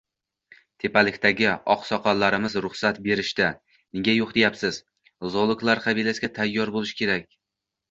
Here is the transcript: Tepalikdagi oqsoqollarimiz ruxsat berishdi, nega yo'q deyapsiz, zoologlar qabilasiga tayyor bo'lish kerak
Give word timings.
Tepalikdagi 0.83 1.51
oqsoqollarimiz 1.73 2.55
ruxsat 2.65 2.99
berishdi, 3.09 3.51
nega 3.99 4.17
yo'q 4.17 4.33
deyapsiz, 4.39 4.81
zoologlar 5.37 5.85
qabilasiga 5.87 6.35
tayyor 6.41 6.77
bo'lish 6.79 6.99
kerak 7.05 7.33